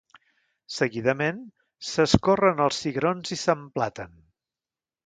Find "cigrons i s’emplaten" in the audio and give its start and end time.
2.87-4.19